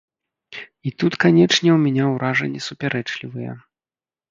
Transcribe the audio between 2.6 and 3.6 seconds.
супярэчлівыя.